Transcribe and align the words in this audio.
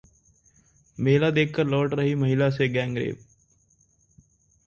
मेला 0.97 1.29
देखकर 1.31 1.65
लौट 1.65 1.93
रही 1.93 2.15
महिला 2.15 2.49
से 2.49 2.67
गैंगरेप 2.67 3.19